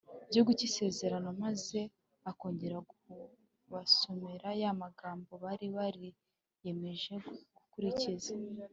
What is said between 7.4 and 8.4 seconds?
gukurikiza